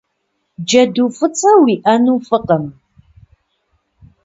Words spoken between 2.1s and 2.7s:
фӏыкъым.